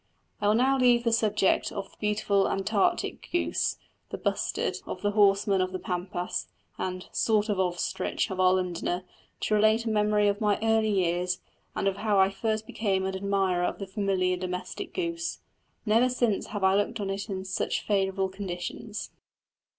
[0.41, 3.77] I will now leave the subject of the beautiful antarctic goose,
[4.09, 6.47] the "bustard" of the horsemen of the pampas,
[6.79, 9.03] and "sort of ostrich" of our Londoner,
[9.41, 11.39] to relate a memory of my early years,
[11.75, 15.37] and of how I first became an admirer of the familiar domestic goose.
[15.85, 19.11] Never since have I looked on it in such favourable conditions.